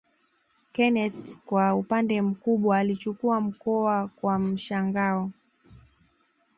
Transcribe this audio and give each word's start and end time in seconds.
Kenneth 0.73 1.37
kwa 1.45 1.75
upande 1.75 2.21
mkubwa 2.21 2.77
alichukua 2.77 3.41
mkoa 3.41 4.07
kwa 4.07 4.39
mshangao 4.39 5.31